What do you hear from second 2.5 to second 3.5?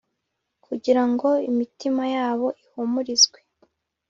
ihumurizwe